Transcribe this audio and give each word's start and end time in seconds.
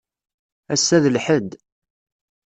Assa 0.73 0.97
d 1.03 1.05
lḥedd. 1.15 1.51